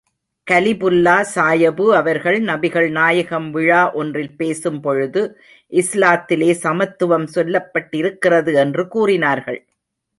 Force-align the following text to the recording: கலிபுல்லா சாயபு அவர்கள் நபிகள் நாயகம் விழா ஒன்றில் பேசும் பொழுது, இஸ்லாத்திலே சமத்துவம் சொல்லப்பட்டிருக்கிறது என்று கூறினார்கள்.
கலிபுல்லா 0.47 1.17
சாயபு 1.35 1.85
அவர்கள் 1.95 2.37
நபிகள் 2.41 2.89
நாயகம் 2.91 3.51
விழா 3.51 3.91
ஒன்றில் 3.93 4.33
பேசும் 4.35 4.81
பொழுது, 4.81 5.23
இஸ்லாத்திலே 5.71 6.51
சமத்துவம் 6.63 7.27
சொல்லப்பட்டிருக்கிறது 7.35 8.53
என்று 8.55 8.85
கூறினார்கள். 8.87 9.61